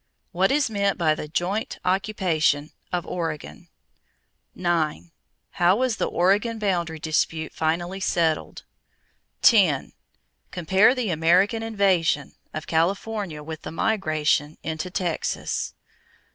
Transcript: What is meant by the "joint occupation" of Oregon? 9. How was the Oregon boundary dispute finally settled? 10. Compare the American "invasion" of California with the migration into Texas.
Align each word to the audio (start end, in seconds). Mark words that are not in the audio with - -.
What 0.31 0.51
is 0.51 0.67
meant 0.67 0.97
by 0.97 1.13
the 1.13 1.27
"joint 1.27 1.77
occupation" 1.85 2.71
of 2.91 3.05
Oregon? 3.05 3.67
9. 4.55 5.11
How 5.51 5.75
was 5.75 5.97
the 5.97 6.07
Oregon 6.07 6.57
boundary 6.57 6.97
dispute 6.97 7.53
finally 7.53 7.99
settled? 7.99 8.63
10. 9.43 9.93
Compare 10.49 10.95
the 10.95 11.11
American 11.11 11.61
"invasion" 11.61 12.33
of 12.51 12.65
California 12.65 13.43
with 13.43 13.61
the 13.61 13.71
migration 13.71 14.57
into 14.63 14.89
Texas. 14.89 15.75